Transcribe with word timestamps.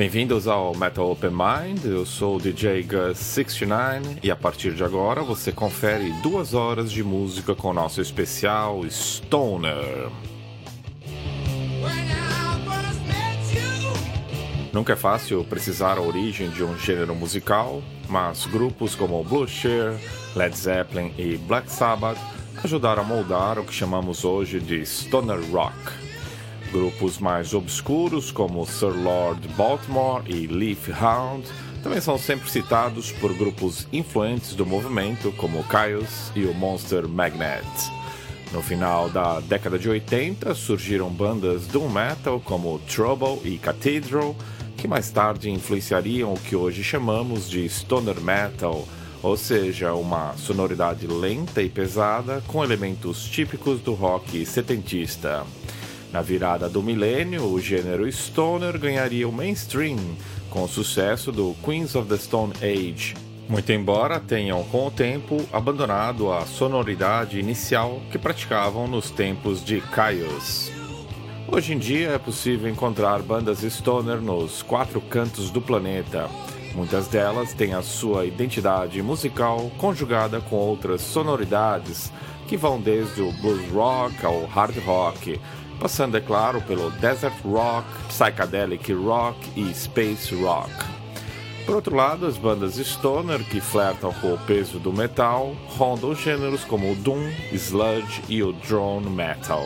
Bem-vindos 0.00 0.48
ao 0.48 0.74
Metal 0.74 1.10
Open 1.10 1.28
Mind, 1.28 1.84
eu 1.84 2.06
sou 2.06 2.36
o 2.36 2.40
DJ 2.40 2.82
Gus69 2.84 4.20
e 4.22 4.30
a 4.30 4.34
partir 4.34 4.72
de 4.72 4.82
agora 4.82 5.22
você 5.22 5.52
confere 5.52 6.10
duas 6.22 6.54
horas 6.54 6.90
de 6.90 7.04
música 7.04 7.54
com 7.54 7.68
o 7.68 7.74
nosso 7.74 8.00
especial 8.00 8.82
Stoner. 8.88 10.08
Nunca 14.72 14.94
é 14.94 14.96
fácil 14.96 15.44
precisar 15.44 15.98
a 15.98 16.00
origem 16.00 16.48
de 16.48 16.64
um 16.64 16.78
gênero 16.78 17.14
musical, 17.14 17.82
mas 18.08 18.46
grupos 18.46 18.94
como 18.94 19.22
Blue 19.22 19.46
Shear, 19.46 20.00
Led 20.34 20.56
Zeppelin 20.56 21.12
e 21.18 21.36
Black 21.36 21.70
Sabbath 21.70 22.18
ajudaram 22.64 23.02
a 23.02 23.04
moldar 23.04 23.58
o 23.58 23.64
que 23.64 23.74
chamamos 23.74 24.24
hoje 24.24 24.60
de 24.60 24.82
Stoner 24.86 25.40
Rock. 25.52 26.09
Grupos 26.72 27.18
mais 27.18 27.52
obscuros 27.52 28.30
como 28.30 28.64
Sir 28.64 28.92
Lord 28.92 29.46
Baltimore 29.56 30.22
e 30.26 30.46
Leaf 30.46 30.88
Hound 30.90 31.44
também 31.82 32.00
são 32.00 32.16
sempre 32.16 32.48
citados 32.48 33.10
por 33.10 33.32
grupos 33.34 33.88
influentes 33.92 34.54
do 34.54 34.64
movimento 34.64 35.32
como 35.32 35.64
Caius 35.64 36.30
e 36.36 36.44
o 36.44 36.54
Monster 36.54 37.08
Magnet. 37.08 37.66
No 38.52 38.62
final 38.62 39.08
da 39.08 39.40
década 39.40 39.78
de 39.78 39.88
80 39.88 40.54
surgiram 40.54 41.08
bandas 41.08 41.66
doom 41.66 41.88
metal 41.88 42.40
como 42.40 42.78
Trouble 42.80 43.40
e 43.44 43.58
Cathedral, 43.58 44.36
que 44.76 44.86
mais 44.86 45.10
tarde 45.10 45.50
influenciariam 45.50 46.32
o 46.34 46.38
que 46.38 46.54
hoje 46.54 46.84
chamamos 46.84 47.48
de 47.48 47.68
stoner 47.68 48.20
metal, 48.20 48.86
ou 49.22 49.36
seja, 49.36 49.92
uma 49.94 50.34
sonoridade 50.36 51.06
lenta 51.06 51.62
e 51.62 51.68
pesada 51.68 52.42
com 52.46 52.64
elementos 52.64 53.24
típicos 53.24 53.80
do 53.80 53.94
rock 53.94 54.44
setentista. 54.44 55.44
Na 56.12 56.22
virada 56.22 56.68
do 56.68 56.82
milênio, 56.82 57.44
o 57.44 57.60
gênero 57.60 58.10
stoner 58.10 58.76
ganharia 58.78 59.28
o 59.28 59.32
mainstream 59.32 59.96
com 60.50 60.64
o 60.64 60.68
sucesso 60.68 61.30
do 61.30 61.54
Queens 61.64 61.94
of 61.94 62.08
the 62.08 62.16
Stone 62.16 62.52
Age. 62.60 63.14
Muito 63.48 63.70
embora 63.70 64.18
tenham, 64.18 64.64
com 64.64 64.88
o 64.88 64.90
tempo, 64.90 65.40
abandonado 65.52 66.32
a 66.32 66.44
sonoridade 66.46 67.38
inicial 67.38 68.00
que 68.10 68.18
praticavam 68.18 68.88
nos 68.88 69.10
tempos 69.10 69.64
de 69.64 69.80
Caius. 69.80 70.70
Hoje 71.46 71.74
em 71.74 71.78
dia 71.78 72.10
é 72.10 72.18
possível 72.18 72.68
encontrar 72.68 73.22
bandas 73.22 73.60
stoner 73.60 74.20
nos 74.20 74.62
quatro 74.62 75.00
cantos 75.00 75.50
do 75.50 75.60
planeta. 75.60 76.28
Muitas 76.74 77.08
delas 77.08 77.52
têm 77.52 77.74
a 77.74 77.82
sua 77.82 78.24
identidade 78.24 79.00
musical 79.02 79.70
conjugada 79.78 80.40
com 80.40 80.56
outras 80.56 81.00
sonoridades 81.00 82.12
que 82.46 82.56
vão 82.56 82.80
desde 82.80 83.22
o 83.22 83.32
blues 83.34 83.68
rock 83.70 84.24
ao 84.24 84.44
hard 84.46 84.76
rock, 84.84 85.40
passando, 85.80 86.16
é 86.16 86.20
claro, 86.20 86.60
pelo 86.60 86.90
desert 86.92 87.34
rock, 87.42 87.88
psychedelic 88.08 88.92
rock 88.92 89.38
e 89.56 89.74
space 89.74 90.34
rock. 90.34 90.70
Por 91.64 91.74
outro 91.76 91.96
lado, 91.96 92.26
as 92.26 92.36
bandas 92.36 92.76
stoner 92.76 93.42
que 93.44 93.60
flertam 93.60 94.12
com 94.14 94.34
o 94.34 94.38
peso 94.38 94.78
do 94.78 94.92
metal 94.92 95.54
rondam 95.68 96.14
gêneros 96.14 96.64
como 96.64 96.92
o 96.92 96.96
doom, 96.96 97.32
sludge 97.52 98.22
e 98.28 98.42
o 98.42 98.52
drone 98.52 99.08
metal. 99.08 99.64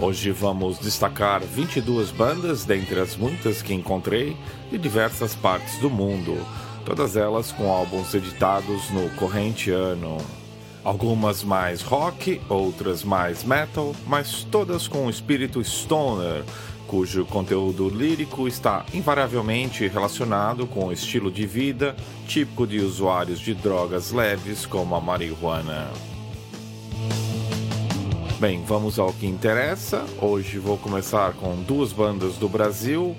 Hoje 0.00 0.30
vamos 0.30 0.78
destacar 0.78 1.40
22 1.40 2.10
bandas 2.10 2.64
dentre 2.64 3.00
as 3.00 3.16
muitas 3.16 3.62
que 3.62 3.74
encontrei 3.74 4.36
de 4.70 4.78
diversas 4.78 5.34
partes 5.34 5.78
do 5.78 5.90
mundo, 5.90 6.38
todas 6.84 7.16
elas 7.16 7.50
com 7.50 7.70
álbuns 7.72 8.14
editados 8.14 8.90
no 8.90 9.08
corrente 9.16 9.70
ano. 9.70 10.18
Algumas 10.88 11.44
mais 11.44 11.82
rock, 11.82 12.40
outras 12.48 13.04
mais 13.04 13.44
metal, 13.44 13.94
mas 14.06 14.42
todas 14.44 14.88
com 14.88 15.04
o 15.04 15.10
espírito 15.10 15.62
stoner, 15.62 16.42
cujo 16.86 17.26
conteúdo 17.26 17.90
lírico 17.90 18.48
está 18.48 18.86
invariavelmente 18.94 19.86
relacionado 19.86 20.66
com 20.66 20.86
o 20.86 20.92
estilo 20.92 21.30
de 21.30 21.46
vida 21.46 21.94
típico 22.26 22.66
de 22.66 22.80
usuários 22.80 23.38
de 23.38 23.52
drogas 23.52 24.12
leves 24.12 24.64
como 24.64 24.94
a 24.94 25.00
marihuana. 25.00 25.90
Bem, 28.40 28.64
vamos 28.64 28.98
ao 28.98 29.12
que 29.12 29.26
interessa. 29.26 30.06
Hoje 30.22 30.58
vou 30.58 30.78
começar 30.78 31.34
com 31.34 31.54
duas 31.64 31.92
bandas 31.92 32.36
do 32.36 32.48
Brasil, 32.48 33.14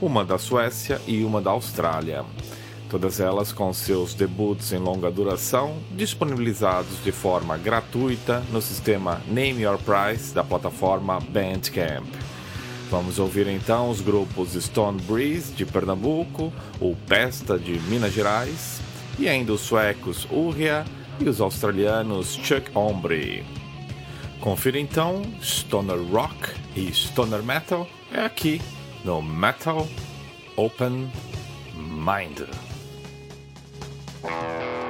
uma 0.00 0.24
da 0.24 0.38
Suécia 0.38 1.00
e 1.04 1.24
uma 1.24 1.40
da 1.40 1.50
Austrália 1.50 2.24
todas 2.90 3.20
elas 3.20 3.52
com 3.52 3.72
seus 3.72 4.14
debuts 4.14 4.72
em 4.72 4.78
longa 4.78 5.10
duração 5.10 5.76
disponibilizados 5.92 7.02
de 7.04 7.12
forma 7.12 7.56
gratuita 7.56 8.42
no 8.50 8.62
sistema 8.62 9.20
Name 9.26 9.62
Your 9.62 9.78
Price 9.78 10.34
da 10.34 10.42
plataforma 10.42 11.20
Bandcamp. 11.20 12.06
Vamos 12.90 13.18
ouvir 13.18 13.46
então 13.48 13.90
os 13.90 14.00
grupos 14.00 14.52
Stone 14.52 15.00
Breeze 15.02 15.52
de 15.52 15.66
Pernambuco, 15.66 16.52
o 16.80 16.96
Pesta 17.06 17.58
de 17.58 17.78
Minas 17.80 18.14
Gerais 18.14 18.80
e 19.18 19.28
ainda 19.28 19.52
os 19.52 19.60
suecos 19.60 20.26
Urria 20.30 20.84
e 21.20 21.28
os 21.28 21.40
australianos 21.40 22.34
Chuck 22.42 22.70
Ombre. 22.74 23.44
Confira 24.40 24.78
então 24.78 25.22
Stoner 25.42 26.00
Rock 26.10 26.54
e 26.74 26.92
Stoner 26.92 27.42
Metal 27.42 27.86
é 28.12 28.20
aqui 28.20 28.62
no 29.04 29.20
Metal 29.20 29.86
Open 30.56 31.10
Mind. 31.74 32.67
Thank 34.28 34.42
you. 34.42 34.87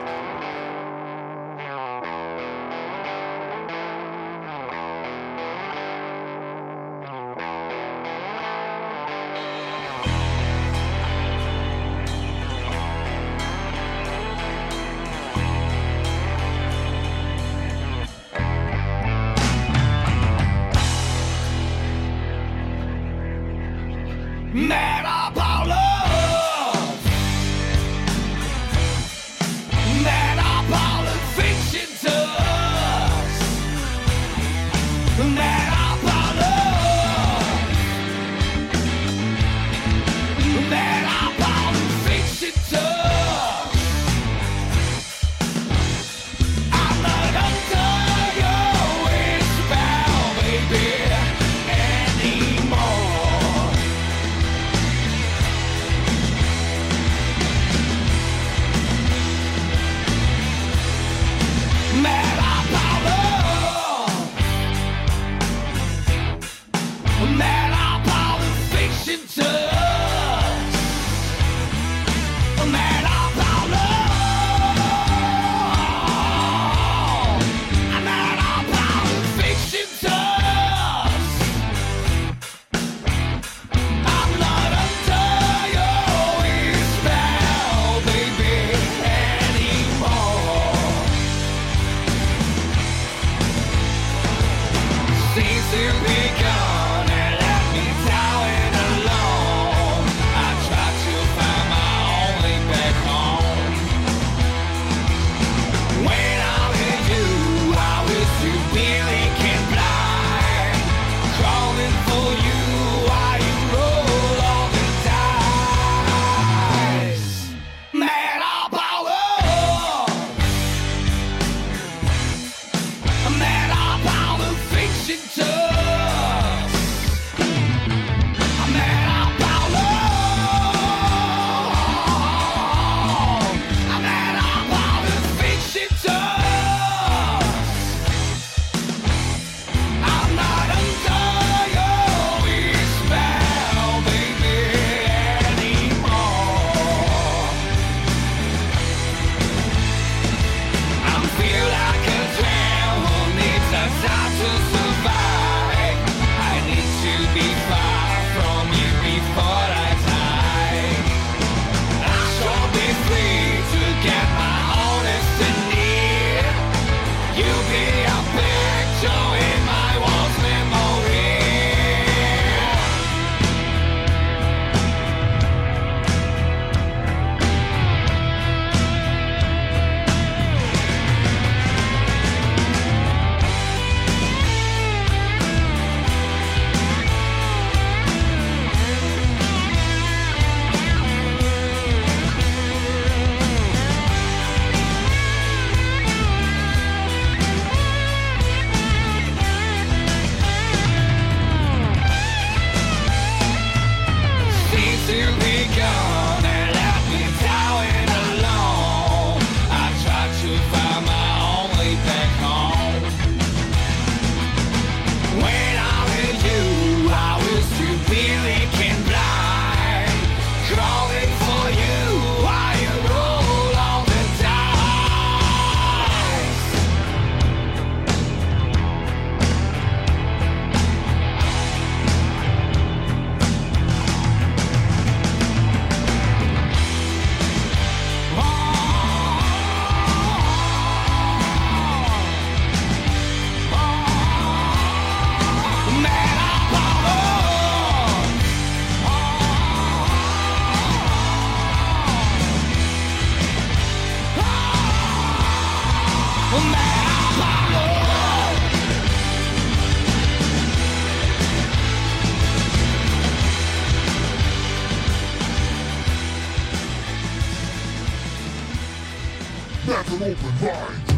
That's 269.89 270.13
an 270.13 270.23
open 270.23 270.61
mind. 270.61 271.18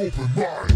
Open 0.00 0.30
mind. 0.34 0.69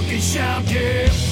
fucking 0.00 0.20
shout, 0.20 0.70
yeah. 0.70 1.27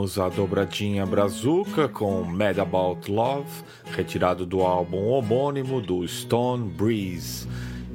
Ouvimos 0.00 0.18
a 0.18 0.30
dobradinha 0.30 1.04
Brazuca 1.04 1.86
com 1.86 2.22
Mad 2.22 2.58
About 2.58 3.12
Love, 3.12 3.50
retirado 3.94 4.46
do 4.46 4.62
álbum 4.62 5.08
homônimo 5.08 5.78
do 5.78 6.08
Stone 6.08 6.70
Breeze, 6.70 7.46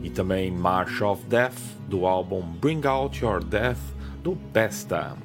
e 0.03 0.11
também 0.11 0.51
March 0.51 1.01
of 1.01 1.25
Death, 1.25 1.57
do 1.89 2.05
álbum 2.05 2.43
Bring 2.43 2.85
Out 2.85 3.23
Your 3.23 3.43
Death, 3.43 3.79
do 4.21 4.35
Pesta. 4.53 5.17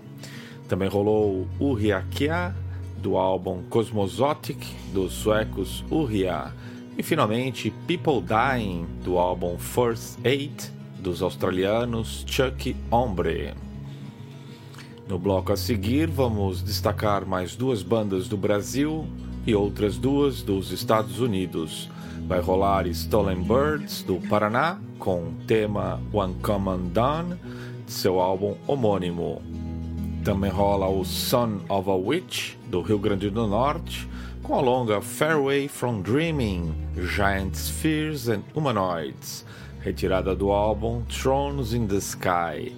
Também 0.68 0.88
rolou 0.88 1.46
Uriakia, 1.60 2.56
do 2.96 3.18
álbum 3.18 3.62
Cosmozotic, 3.68 4.66
dos 4.94 5.12
suecos 5.12 5.84
Uria. 5.90 6.50
E 6.96 7.02
finalmente 7.02 7.70
People 7.86 8.22
Dying, 8.22 8.86
do 9.04 9.18
álbum 9.18 9.58
First 9.58 10.18
Aid, 10.24 10.72
dos 10.98 11.20
australianos 11.20 12.24
Chuck 12.26 12.74
Ombre. 12.90 13.52
No 15.10 15.18
bloco 15.18 15.52
a 15.52 15.56
seguir, 15.56 16.06
vamos 16.06 16.62
destacar 16.62 17.26
mais 17.26 17.56
duas 17.56 17.82
bandas 17.82 18.28
do 18.28 18.36
Brasil 18.36 19.08
e 19.44 19.52
outras 19.56 19.98
duas 19.98 20.40
dos 20.40 20.70
Estados 20.70 21.18
Unidos. 21.18 21.90
Vai 22.28 22.38
rolar 22.38 22.86
Stolen 22.86 23.42
Birds, 23.42 24.04
do 24.04 24.20
Paraná, 24.28 24.78
com 25.00 25.24
o 25.24 25.34
tema 25.48 26.00
One 26.12 26.34
Common 26.34 26.90
Done, 26.92 27.34
de 27.84 27.92
seu 27.92 28.20
álbum 28.20 28.54
homônimo. 28.68 29.42
Também 30.24 30.48
rola 30.48 30.88
o 30.88 31.04
Son 31.04 31.58
of 31.68 31.90
a 31.90 31.94
Witch, 31.96 32.54
do 32.68 32.80
Rio 32.80 33.00
Grande 33.00 33.30
do 33.30 33.48
Norte, 33.48 34.08
com 34.44 34.54
a 34.54 34.60
longa 34.60 35.00
Fairway 35.00 35.66
from 35.66 36.02
Dreaming, 36.02 36.72
Giant 36.96 37.56
Spheres 37.56 38.28
and 38.28 38.42
Humanoids, 38.54 39.44
retirada 39.80 40.36
do 40.36 40.52
álbum 40.52 41.02
Thrones 41.08 41.72
in 41.72 41.88
the 41.88 41.96
Sky. 41.96 42.72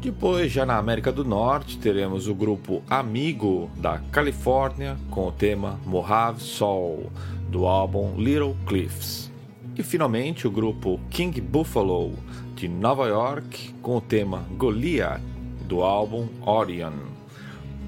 Depois, 0.00 0.52
já 0.52 0.64
na 0.64 0.78
América 0.78 1.10
do 1.10 1.24
Norte, 1.24 1.76
teremos 1.76 2.28
o 2.28 2.34
grupo 2.34 2.82
Amigo 2.88 3.68
da 3.76 3.98
Califórnia 4.12 4.96
com 5.10 5.26
o 5.26 5.32
tema 5.32 5.80
Mojave 5.84 6.40
Soul, 6.40 7.10
do 7.50 7.66
álbum 7.66 8.14
Little 8.16 8.56
Cliffs. 8.64 9.28
E 9.76 9.82
finalmente 9.82 10.46
o 10.46 10.52
grupo 10.52 11.00
King 11.10 11.40
Buffalo 11.40 12.12
de 12.54 12.68
Nova 12.68 13.08
York 13.08 13.74
com 13.82 13.96
o 13.96 14.00
tema 14.00 14.44
Goliath, 14.56 15.20
do 15.66 15.82
álbum 15.82 16.28
Orion. 16.46 16.92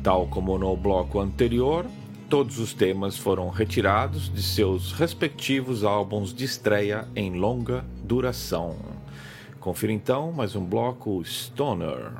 Tal 0.02 0.26
como 0.26 0.58
no 0.58 0.76
bloco 0.76 1.20
anterior, 1.20 1.86
todos 2.28 2.58
os 2.58 2.74
temas 2.74 3.16
foram 3.16 3.50
retirados 3.50 4.32
de 4.32 4.42
seus 4.42 4.92
respectivos 4.92 5.84
álbuns 5.84 6.34
de 6.34 6.44
estreia 6.44 7.06
em 7.14 7.34
longa 7.34 7.84
duração. 8.02 8.99
Confira 9.60 9.92
então 9.92 10.32
mais 10.32 10.56
um 10.56 10.64
bloco 10.64 11.22
Stoner. 11.22 12.12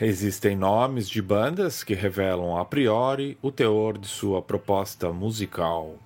Existem 0.00 0.54
nomes 0.54 1.08
de 1.08 1.20
bandas 1.20 1.82
que 1.82 1.92
revelam 1.92 2.56
a 2.56 2.64
priori 2.64 3.36
o 3.42 3.50
teor 3.50 3.98
de 3.98 4.06
sua 4.06 4.40
proposta 4.40 5.12
musical. 5.12 5.96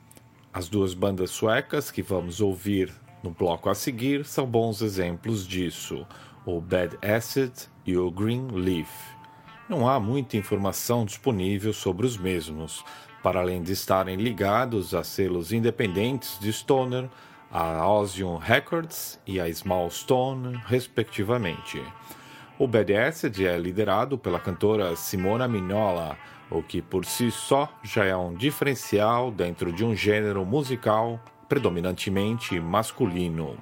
As 0.51 0.67
duas 0.67 0.95
bandas 0.95 1.31
suecas 1.31 1.91
que 1.91 2.01
vamos 2.01 2.41
ouvir 2.41 2.91
no 3.23 3.31
bloco 3.31 3.69
a 3.69 3.75
seguir 3.75 4.25
são 4.25 4.47
bons 4.47 4.81
exemplos 4.81 5.47
disso, 5.47 6.07
o 6.47 6.59
Bad 6.59 6.97
Acid 7.03 7.53
e 7.85 7.95
o 7.95 8.11
Green 8.11 8.49
Leaf. 8.51 8.89
Não 9.69 9.87
há 9.87 10.01
muita 10.01 10.39
informação 10.39 11.05
disponível 11.05 11.75
sobre 11.75 12.07
os 12.07 12.17
mesmos, 12.17 12.83
para 13.23 13.41
além 13.41 13.63
de 13.63 13.73
estarem 13.73 14.17
ligados 14.17 14.95
a 14.95 15.05
selos 15.05 15.53
independentes 15.53 16.39
de 16.41 16.51
Stoner, 16.51 17.11
a 17.51 17.87
Ozium 17.87 18.39
Records 18.39 19.21
e 19.27 19.39
a 19.39 19.53
Small 19.53 19.91
Stone, 19.91 20.59
respectivamente. 20.65 21.83
O 22.59 22.69
Acid 23.09 23.45
é 23.45 23.57
liderado 23.57 24.19
pela 24.19 24.39
cantora 24.39 24.95
Simona 24.95 25.49
Mignola, 25.49 26.19
o 26.51 26.63
que 26.63 26.83
por 26.83 27.05
si 27.05 27.31
só 27.31 27.69
já 27.83 28.05
é 28.05 28.15
um 28.15 28.35
diferencial 28.35 29.31
dentro 29.31 29.73
de 29.73 29.85
um 29.85 29.97
gênero 29.97 30.45
musical 30.45 31.19
predominantemente 31.49 32.61
masculino. 32.61 33.57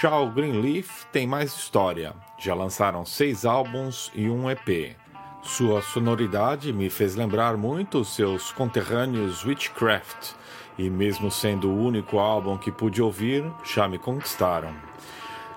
Já 0.00 0.16
o 0.18 0.30
Greenleaf 0.30 1.04
tem 1.12 1.26
mais 1.26 1.54
história. 1.54 2.12
Já 2.38 2.54
lançaram 2.54 3.04
seis 3.04 3.44
álbuns 3.44 4.10
e 4.14 4.28
um 4.28 4.50
EP. 4.50 4.96
Sua 5.42 5.80
sonoridade 5.80 6.72
me 6.72 6.90
fez 6.90 7.14
lembrar 7.14 7.56
muito 7.56 8.04
seus 8.04 8.52
conterrâneos 8.52 9.44
Witchcraft, 9.44 10.32
e 10.76 10.90
mesmo 10.90 11.30
sendo 11.30 11.70
o 11.70 11.84
único 11.84 12.18
álbum 12.18 12.58
que 12.58 12.70
pude 12.70 13.00
ouvir, 13.00 13.44
já 13.64 13.88
me 13.88 13.98
conquistaram. 13.98 14.87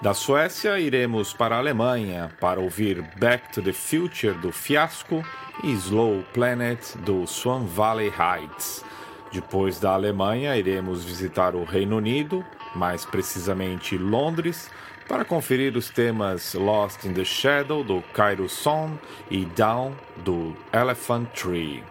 Da 0.02 0.16
Suécia, 0.16 0.80
iremos 0.80 1.32
para 1.32 1.56
a 1.56 1.60
Alemanha 1.60 2.32
para 2.40 2.60
ouvir 2.60 3.04
Back 3.20 3.54
to 3.54 3.62
the 3.62 3.72
Future 3.72 4.34
do 4.34 4.52
Fiasco 4.52 5.24
e 5.64 5.72
Slow 5.74 6.24
Planet 6.34 6.98
do 7.06 7.28
Swan 7.28 7.66
Valley 7.66 8.12
Heights. 8.12 8.84
Depois 9.32 9.80
da 9.80 9.92
Alemanha, 9.92 10.58
iremos 10.58 11.04
visitar 11.04 11.54
o 11.54 11.64
Reino 11.64 11.98
Unido, 11.98 12.44
mais 12.76 13.06
precisamente 13.06 13.96
Londres, 13.96 14.72
para 15.08 15.24
conferir 15.24 15.78
os 15.78 15.92
temas 15.92 16.56
Lost 16.56 17.06
in 17.06 17.14
the 17.14 17.24
Shadow 17.24 17.84
do 17.84 18.02
Cairo 18.12 18.50
Song 18.50 18.98
e 19.30 19.46
Down 19.46 19.94
do 20.26 20.58
Elephant 20.74 21.30
Tree. 21.36 21.91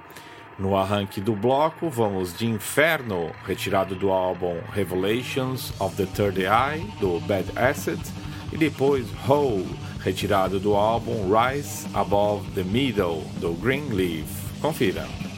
No 0.60 0.76
arranque 0.76 1.22
do 1.22 1.34
bloco, 1.34 1.88
vamos 1.88 2.36
de 2.36 2.46
Inferno, 2.46 3.32
retirado 3.46 3.94
do 3.94 4.10
álbum 4.10 4.60
Revelations 4.70 5.72
of 5.80 5.96
the 5.96 6.04
Third 6.04 6.38
Eye, 6.38 6.86
do 7.00 7.18
Bad 7.20 7.46
Acid, 7.56 7.98
e 8.52 8.58
depois 8.58 9.06
Hole, 9.26 9.66
retirado 10.00 10.60
do 10.60 10.74
álbum 10.74 11.32
Rise 11.32 11.88
Above 11.94 12.46
the 12.50 12.62
Middle, 12.62 13.22
do 13.40 13.54
Green 13.54 13.88
Leaf. 13.88 14.28
Confira. 14.60 15.29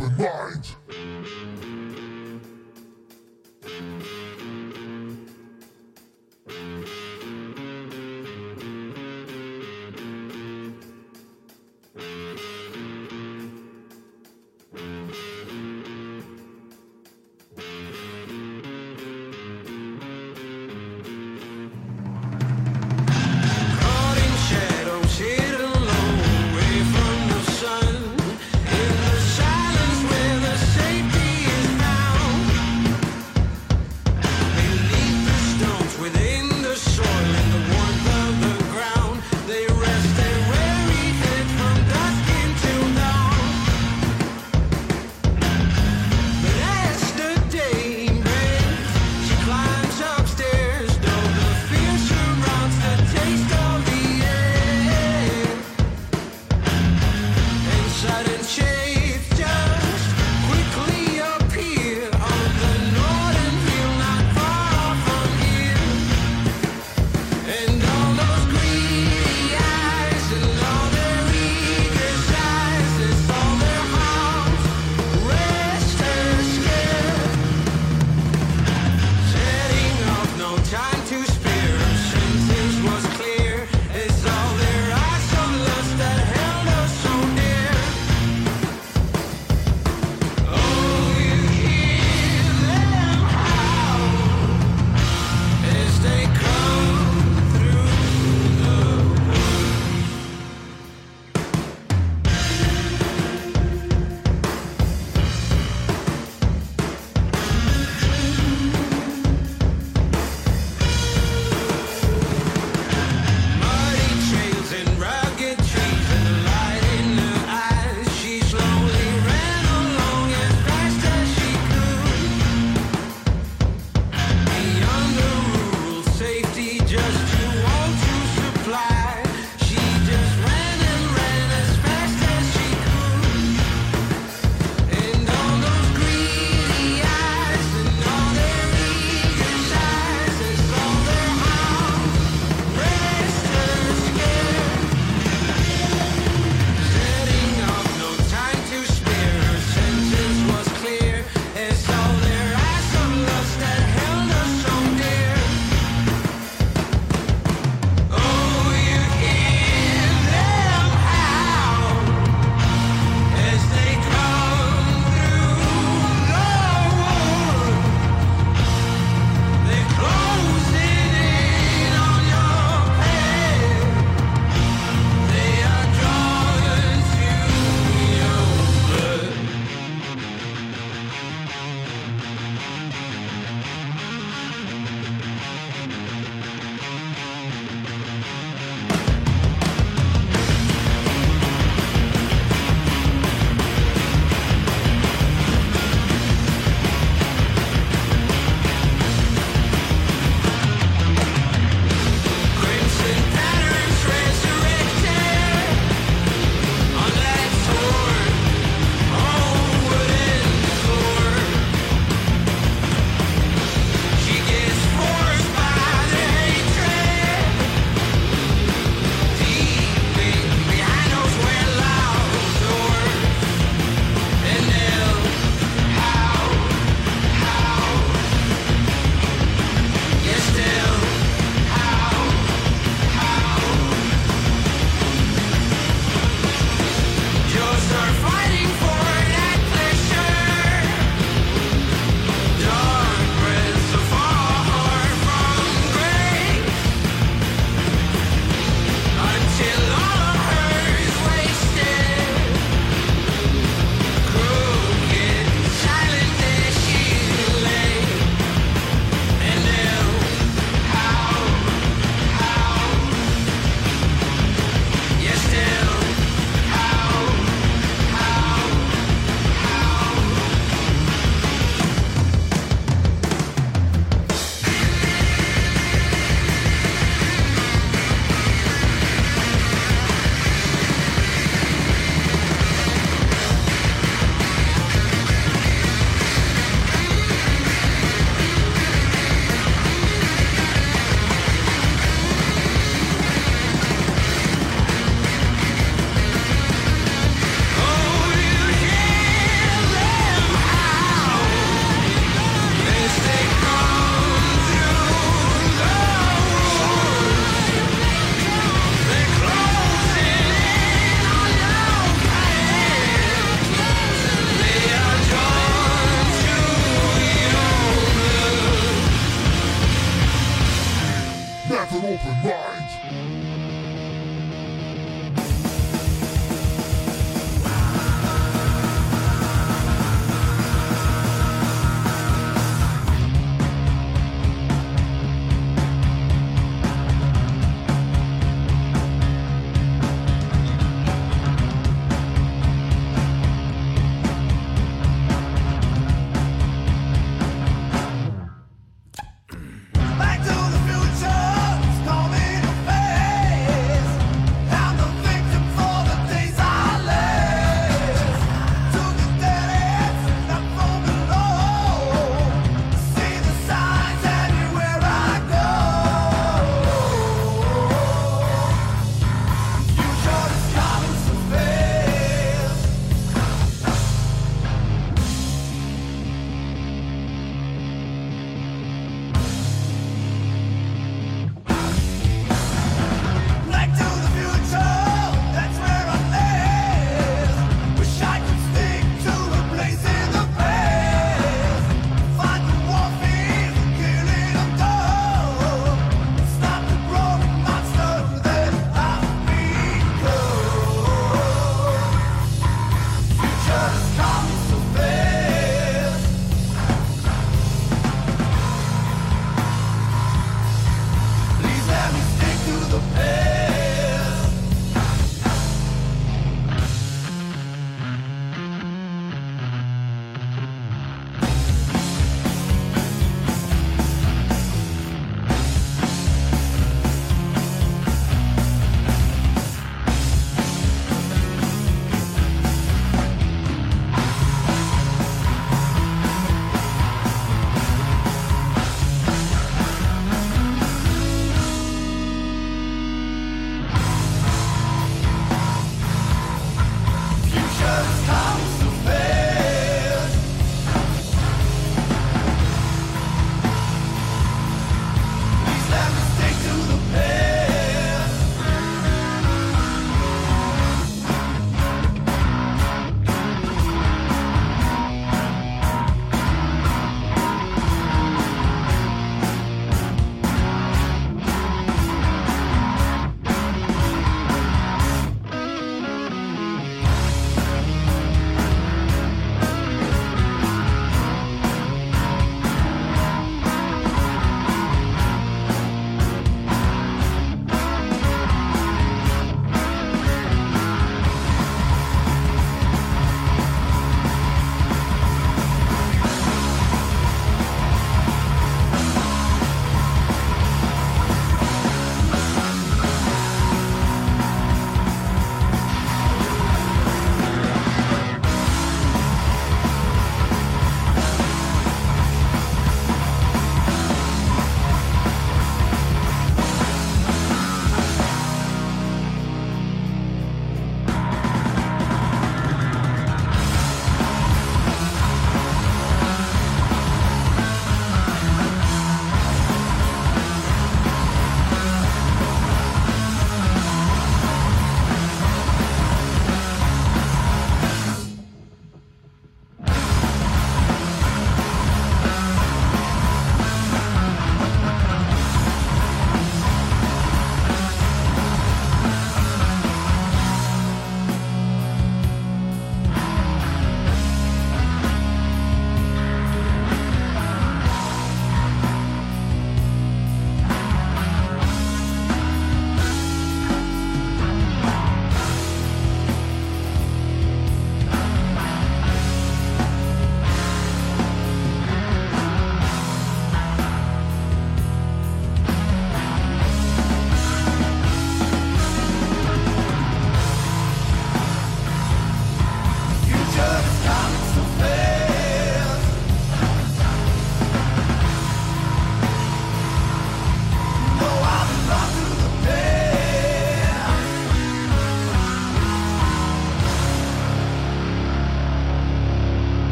Open 0.00 0.16
mind. 0.18 0.35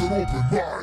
Open 0.00 0.10
mind. 0.50 0.77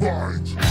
minds. 0.00 0.67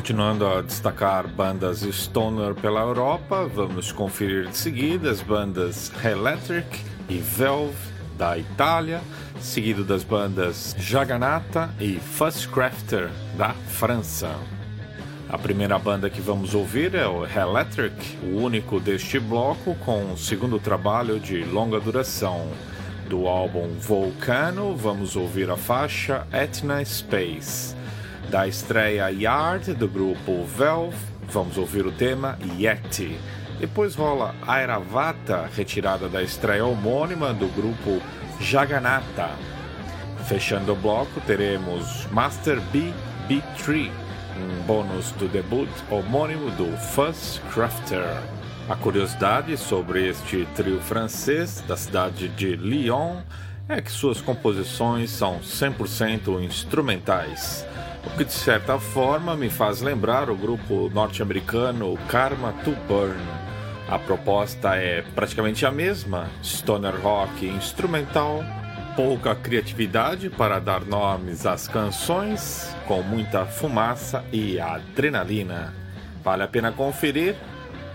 Continuando 0.00 0.46
a 0.46 0.62
destacar 0.62 1.28
bandas 1.28 1.82
stoner 1.82 2.54
pela 2.54 2.80
Europa, 2.80 3.46
vamos 3.46 3.92
conferir 3.92 4.48
de 4.48 4.56
seguida 4.56 5.10
as 5.10 5.20
bandas 5.20 5.92
Electric 6.02 6.66
e 7.06 7.18
Velve 7.18 7.76
da 8.16 8.38
Itália, 8.38 9.02
seguido 9.42 9.84
das 9.84 10.02
bandas 10.02 10.74
Jaganata 10.78 11.68
e 11.78 11.96
Fuzzcrafter 11.96 13.10
da 13.36 13.50
França. 13.52 14.34
A 15.28 15.36
primeira 15.36 15.78
banda 15.78 16.08
que 16.08 16.22
vamos 16.22 16.54
ouvir 16.54 16.94
é 16.94 17.06
o 17.06 17.26
Electric, 17.26 18.16
o 18.22 18.38
único 18.38 18.80
deste 18.80 19.20
bloco 19.20 19.74
com 19.84 20.14
o 20.14 20.16
segundo 20.16 20.58
trabalho 20.58 21.20
de 21.20 21.44
longa 21.44 21.78
duração. 21.78 22.48
Do 23.06 23.28
álbum 23.28 23.74
Volcano, 23.78 24.74
vamos 24.74 25.14
ouvir 25.14 25.50
a 25.50 25.58
faixa 25.58 26.26
Etna 26.32 26.82
Space. 26.86 27.78
Da 28.30 28.46
estreia 28.46 29.10
Yard, 29.10 29.74
do 29.74 29.88
grupo 29.88 30.44
Valve, 30.44 30.96
vamos 31.32 31.58
ouvir 31.58 31.84
o 31.84 31.90
tema 31.90 32.38
Yeti. 32.56 33.18
Depois 33.58 33.96
rola 33.96 34.36
Airavata, 34.46 35.50
retirada 35.52 36.08
da 36.08 36.22
estreia 36.22 36.64
homônima 36.64 37.34
do 37.34 37.48
grupo 37.48 38.00
Jaganata. 38.40 39.30
Fechando 40.28 40.74
o 40.74 40.76
bloco, 40.76 41.20
teremos 41.22 42.06
Master 42.12 42.60
B 42.72 42.92
B3, 43.28 43.90
um 44.36 44.62
bônus 44.62 45.10
do 45.12 45.26
debut 45.26 45.68
homônimo 45.90 46.52
do 46.52 46.76
Fuzz 46.76 47.42
Crafter. 47.52 48.22
A 48.68 48.76
curiosidade 48.76 49.56
sobre 49.56 50.08
este 50.08 50.46
trio 50.54 50.80
francês 50.80 51.64
da 51.66 51.76
cidade 51.76 52.28
de 52.28 52.54
Lyon 52.54 53.22
é 53.68 53.80
que 53.80 53.90
suas 53.90 54.20
composições 54.20 55.10
são 55.10 55.40
100% 55.40 56.40
instrumentais, 56.44 57.66
o 58.04 58.10
que 58.16 58.24
de 58.24 58.32
certa 58.32 58.78
forma 58.78 59.36
me 59.36 59.50
faz 59.50 59.80
lembrar 59.80 60.30
o 60.30 60.36
grupo 60.36 60.90
norte-americano 60.92 61.98
Karma 62.08 62.52
to 62.64 62.72
Burn. 62.88 63.20
A 63.88 63.98
proposta 63.98 64.76
é 64.76 65.02
praticamente 65.14 65.66
a 65.66 65.70
mesma, 65.70 66.30
stoner 66.42 67.00
rock 67.00 67.46
instrumental, 67.46 68.44
pouca 68.96 69.34
criatividade 69.34 70.30
para 70.30 70.58
dar 70.58 70.84
nomes 70.84 71.46
às 71.46 71.66
canções, 71.66 72.74
com 72.86 73.02
muita 73.02 73.44
fumaça 73.46 74.24
e 74.32 74.60
adrenalina. 74.60 75.74
Vale 76.22 76.42
a 76.42 76.48
pena 76.48 76.70
conferir 76.70 77.36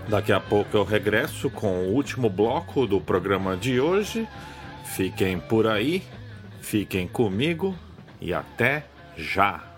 Daqui 0.08 0.32
a 0.32 0.38
pouco 0.38 0.76
eu 0.76 0.84
regresso 0.84 1.50
com 1.50 1.84
o 1.84 1.92
último 1.92 2.30
bloco 2.30 2.86
do 2.86 3.00
programa 3.00 3.56
de 3.56 3.80
hoje. 3.80 4.26
Fiquem 4.84 5.38
por 5.38 5.66
aí, 5.66 6.02
fiquem 6.60 7.08
comigo 7.08 7.74
e 8.20 8.32
até 8.32 8.84
já! 9.16 9.75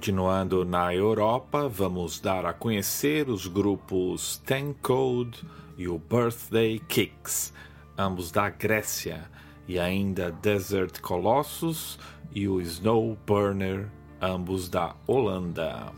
Continuando 0.00 0.64
na 0.64 0.94
Europa, 0.94 1.68
vamos 1.68 2.20
dar 2.20 2.46
a 2.46 2.54
conhecer 2.54 3.28
os 3.28 3.46
grupos 3.46 4.38
Ten 4.46 4.74
Code 4.80 5.44
e 5.76 5.88
o 5.88 5.98
Birthday 5.98 6.78
Kicks, 6.88 7.52
ambos 7.98 8.32
da 8.32 8.48
Grécia, 8.48 9.30
e 9.68 9.78
ainda 9.78 10.32
Desert 10.32 11.02
Colossus 11.02 11.98
e 12.34 12.48
o 12.48 12.62
Snow 12.62 13.14
Burner, 13.26 13.90
ambos 14.22 14.70
da 14.70 14.96
Holanda. 15.06 15.92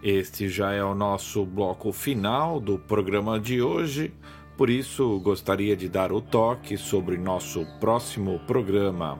Este 0.00 0.48
já 0.48 0.70
é 0.70 0.84
o 0.84 0.94
nosso 0.94 1.44
bloco 1.44 1.90
final 1.90 2.60
do 2.60 2.78
programa 2.78 3.40
de 3.40 3.60
hoje, 3.60 4.14
por 4.56 4.70
isso 4.70 5.18
gostaria 5.18 5.76
de 5.76 5.88
dar 5.88 6.12
o 6.12 6.20
toque 6.20 6.76
sobre 6.76 7.18
nosso 7.18 7.66
próximo 7.80 8.38
programa, 8.46 9.18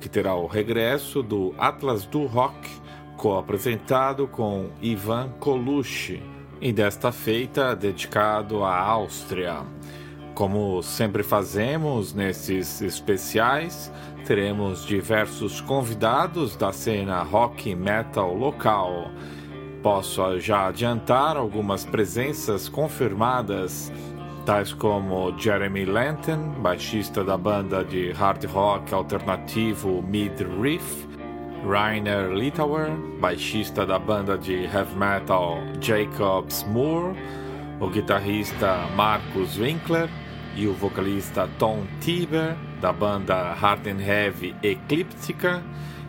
que 0.00 0.08
terá 0.08 0.32
o 0.36 0.46
regresso 0.46 1.24
do 1.24 1.52
Atlas 1.58 2.06
do 2.06 2.24
Rock 2.24 2.81
co-apresentado 3.22 4.26
com 4.26 4.70
Ivan 4.82 5.28
Colucci, 5.38 6.20
e 6.60 6.72
desta 6.72 7.12
feita 7.12 7.76
dedicado 7.76 8.64
à 8.64 8.76
Áustria. 8.76 9.58
Como 10.34 10.82
sempre 10.82 11.22
fazemos 11.22 12.12
nesses 12.12 12.82
especiais, 12.82 13.92
teremos 14.26 14.84
diversos 14.84 15.60
convidados 15.60 16.56
da 16.56 16.72
cena 16.72 17.22
rock 17.22 17.76
metal 17.76 18.34
local. 18.34 19.12
Posso 19.84 20.40
já 20.40 20.66
adiantar 20.66 21.36
algumas 21.36 21.84
presenças 21.84 22.68
confirmadas, 22.68 23.92
tais 24.44 24.72
como 24.72 25.32
Jeremy 25.38 25.84
Lanton, 25.84 26.54
baixista 26.60 27.22
da 27.22 27.38
banda 27.38 27.84
de 27.84 28.10
hard 28.10 28.46
rock 28.46 28.92
alternativo 28.92 30.02
Mid 30.02 30.40
Riff, 30.60 31.11
Rainer 31.64 32.34
Litauer, 32.34 32.90
baixista 33.20 33.86
da 33.86 33.98
banda 33.98 34.36
de 34.36 34.66
heavy 34.66 34.96
metal 34.96 35.58
Jacobs 35.80 36.64
Moore, 36.64 37.16
o 37.80 37.88
guitarrista 37.88 38.88
Marcus 38.96 39.58
Winkler 39.58 40.08
e 40.56 40.66
o 40.66 40.74
vocalista 40.74 41.48
Tom 41.58 41.84
Tiber, 42.00 42.56
da 42.80 42.92
banda 42.92 43.52
Hard 43.54 43.86
and 43.86 44.00
Heavy 44.00 44.54
Eclíptica, 44.62 45.62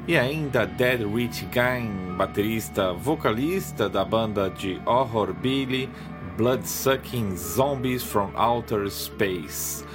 e 0.07 0.17
ainda 0.17 0.65
Dead 0.65 1.01
Rich 1.01 1.45
Gang, 1.45 2.15
baterista 2.17 2.91
vocalista 2.91 3.87
da 3.87 4.03
banda 4.03 4.49
de 4.49 4.81
horror 4.85 5.33
Billy 5.33 5.89
Bloodsucking 6.35 7.37
Zombies 7.37 8.03
from 8.03 8.31
Outer 8.35 8.89
Space. 8.89 9.85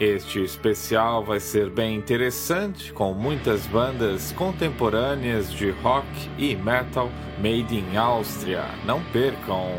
Este 0.00 0.42
especial 0.42 1.22
vai 1.22 1.38
ser 1.38 1.68
bem 1.68 1.96
interessante, 1.96 2.92
com 2.92 3.12
muitas 3.12 3.66
bandas 3.66 4.32
contemporâneas 4.32 5.52
de 5.52 5.70
rock 5.70 6.06
e 6.38 6.56
metal 6.56 7.10
made 7.38 7.76
in 7.76 7.96
Áustria. 7.96 8.64
Não 8.84 9.02
percam! 9.12 9.76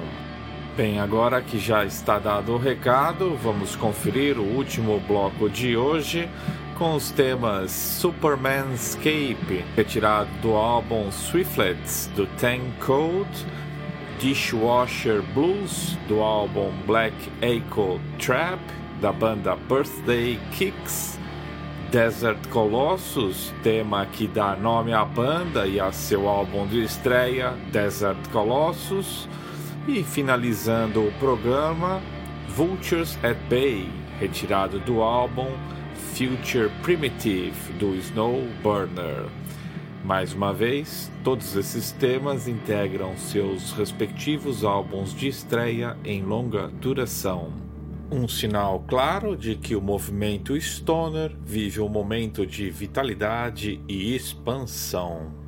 Bem, 0.78 1.00
agora 1.00 1.42
que 1.42 1.60
já 1.60 1.84
está 1.84 2.20
dado 2.20 2.54
o 2.54 2.58
recado, 2.58 3.36
vamos 3.38 3.76
conferir 3.76 4.40
o 4.40 4.44
último 4.44 5.00
bloco 5.08 5.50
de 5.50 5.76
hoje 5.76 6.30
com 6.78 6.96
os 6.96 7.12
temas 7.12 7.72
Supermanscape, 7.72 9.64
retirado 9.76 10.30
do 10.42 10.54
álbum 10.54 11.12
Swiftlets 11.12 12.10
do 12.16 12.26
Tank 12.38 12.62
Code, 12.80 13.46
Dishwasher 14.20 15.22
Blues 15.34 15.98
do 16.08 16.22
álbum 16.22 16.72
Black 16.88 17.16
Echo 17.42 18.00
Trap 18.18 18.60
da 19.04 19.12
banda 19.12 19.58
Birthday 19.68 20.40
Kicks, 20.54 21.20
Desert 21.92 22.48
Colossus, 22.48 23.54
tema 23.62 24.06
que 24.06 24.28
dá 24.28 24.56
nome 24.56 24.94
à 24.94 25.04
banda 25.04 25.68
e 25.68 25.78
a 25.78 25.92
seu 25.92 26.26
álbum 26.30 26.66
de 26.66 26.82
estreia, 26.82 27.52
Desert 27.70 28.30
Colossus, 28.32 29.28
e 29.90 30.02
finalizando 30.04 31.06
o 31.06 31.12
programa, 31.20 32.02
Vultures 32.48 33.20
at 33.22 33.38
Bay, 33.50 33.90
retirado 34.22 34.80
do 34.80 35.02
álbum 35.02 35.52
Future 36.14 36.72
Primitive 36.82 37.74
do 37.74 37.94
Snow 37.96 38.48
Burner. 38.64 39.26
Mais 40.06 40.34
uma 40.34 40.54
vez, 40.54 41.12
todos 41.26 41.58
esses 41.58 41.92
temas 41.92 42.48
integram 42.48 43.18
seus 43.18 43.74
respectivos 43.74 44.64
álbuns 44.64 45.14
de 45.14 45.28
estreia 45.28 45.98
em 46.06 46.22
longa 46.22 46.70
duração 46.70 47.73
um 48.14 48.28
sinal 48.28 48.80
claro 48.88 49.36
de 49.36 49.56
que 49.56 49.76
o 49.76 49.82
movimento 49.82 50.56
stoner 50.56 51.36
vive 51.44 51.82
um 51.82 51.90
momento 51.90 52.46
de 52.46 52.70
vitalidade 52.70 53.82
e 53.88 54.16
expansão. 54.16 55.43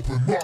Open 0.00 0.26
mind. 0.26 0.39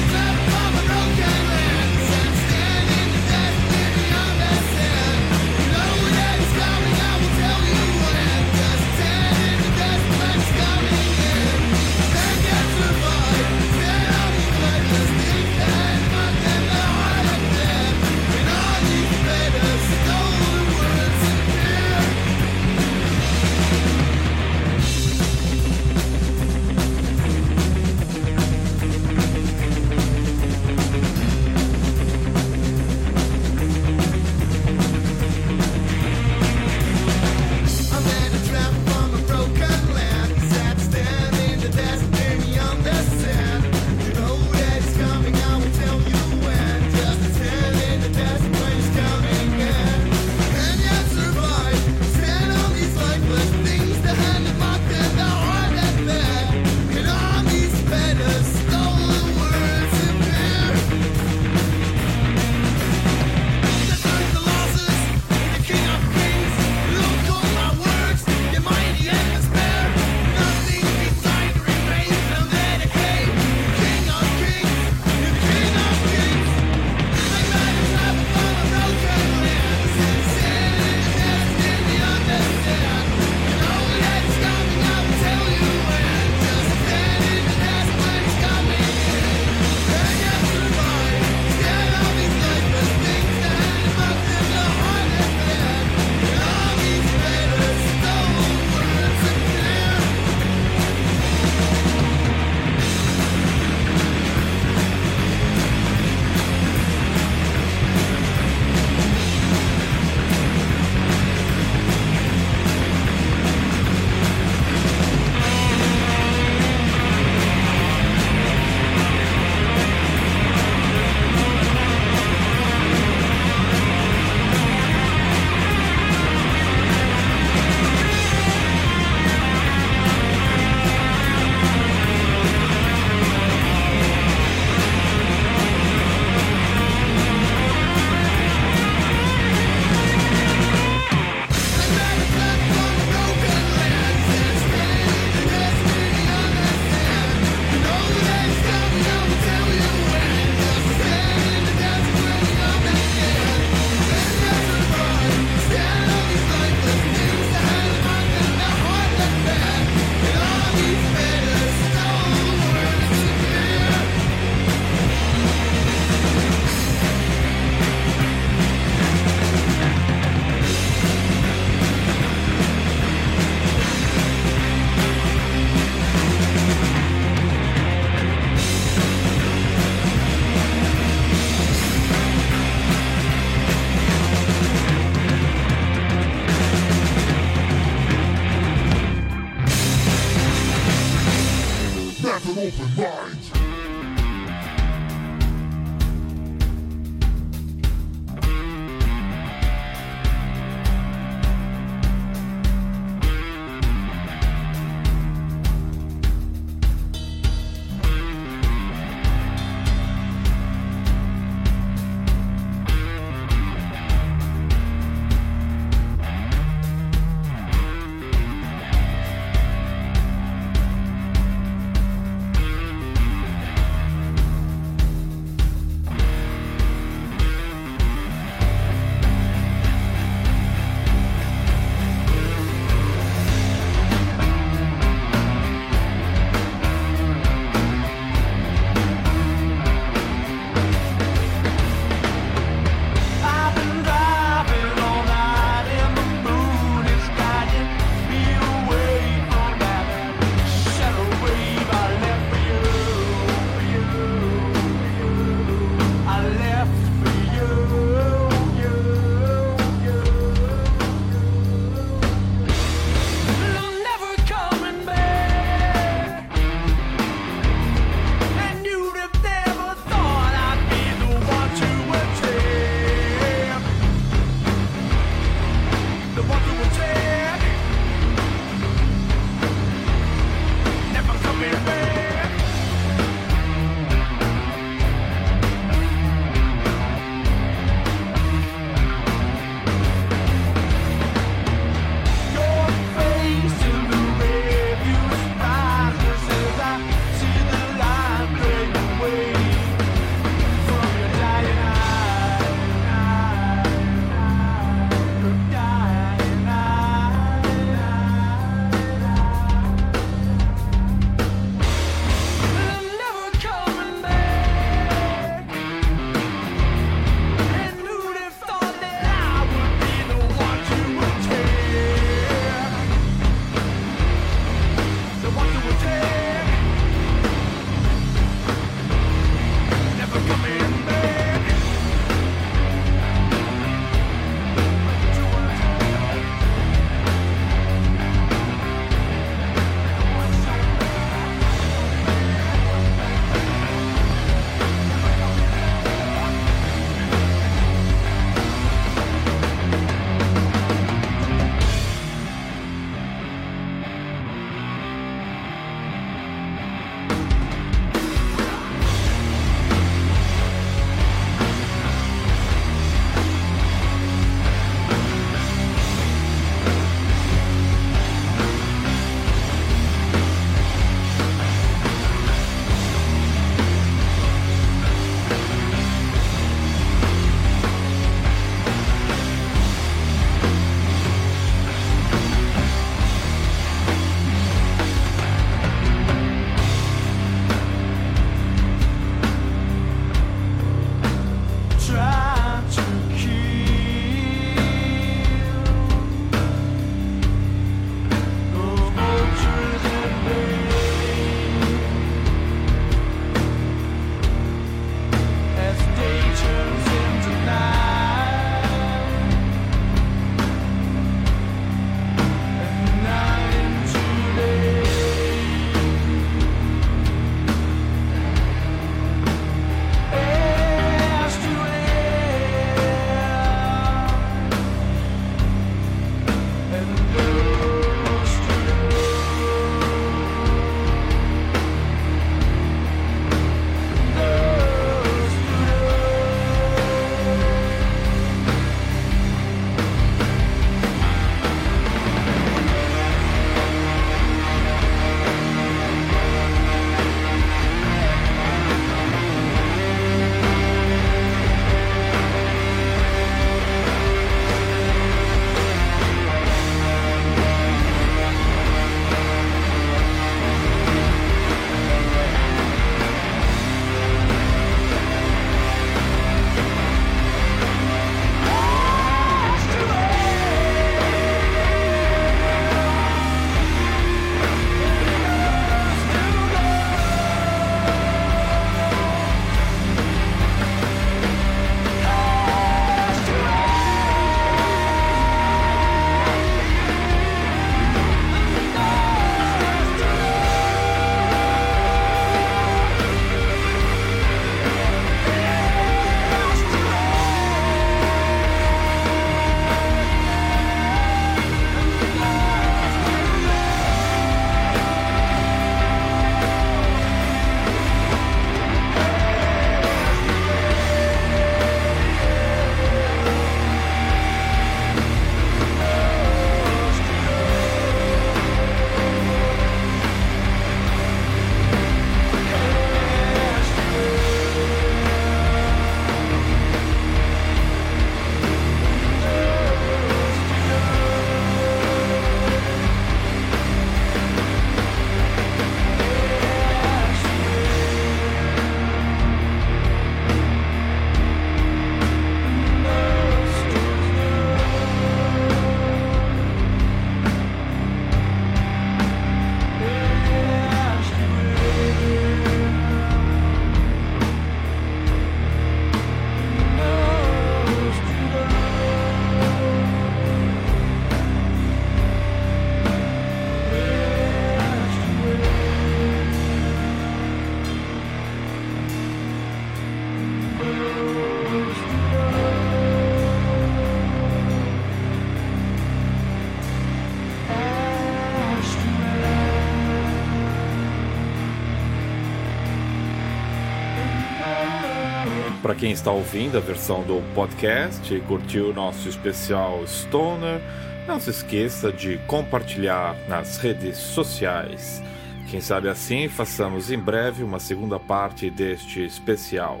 Quem 585.98 586.12
está 586.12 586.30
ouvindo 586.30 586.78
a 586.78 586.80
versão 586.80 587.24
do 587.24 587.42
podcast 587.56 588.32
e 588.32 588.40
curtiu 588.40 588.90
o 588.90 588.94
nosso 588.94 589.28
especial 589.28 590.06
Stoner, 590.06 590.80
não 591.26 591.40
se 591.40 591.50
esqueça 591.50 592.12
de 592.12 592.38
compartilhar 592.46 593.34
nas 593.48 593.78
redes 593.78 594.16
sociais. 594.16 595.20
Quem 595.68 595.80
sabe 595.80 596.08
assim 596.08 596.48
façamos 596.48 597.10
em 597.10 597.18
breve 597.18 597.64
uma 597.64 597.80
segunda 597.80 598.18
parte 598.18 598.70
deste 598.70 599.24
especial. 599.24 600.00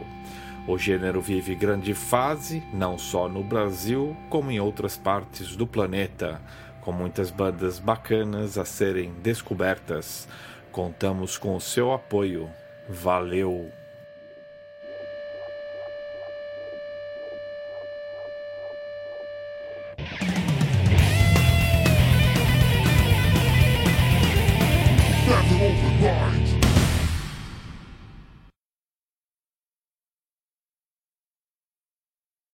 O 0.68 0.78
gênero 0.78 1.20
vive 1.20 1.56
grande 1.56 1.94
fase, 1.94 2.62
não 2.72 2.96
só 2.96 3.28
no 3.28 3.42
Brasil, 3.42 4.16
como 4.30 4.52
em 4.52 4.60
outras 4.60 4.96
partes 4.96 5.56
do 5.56 5.66
planeta, 5.66 6.40
com 6.80 6.92
muitas 6.92 7.28
bandas 7.28 7.80
bacanas 7.80 8.56
a 8.56 8.64
serem 8.64 9.12
descobertas. 9.20 10.28
Contamos 10.70 11.36
com 11.36 11.56
o 11.56 11.60
seu 11.60 11.92
apoio. 11.92 12.48
Valeu! 12.88 13.77